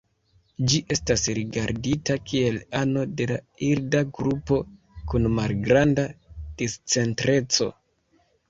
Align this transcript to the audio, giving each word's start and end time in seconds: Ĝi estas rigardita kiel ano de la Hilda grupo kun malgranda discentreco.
Ĝi 0.69 0.77
estas 0.93 1.25
rigardita 1.39 2.15
kiel 2.31 2.57
ano 2.79 3.03
de 3.19 3.27
la 3.33 3.37
Hilda 3.65 4.03
grupo 4.19 4.57
kun 5.13 5.31
malgranda 5.41 6.07
discentreco. 6.63 7.73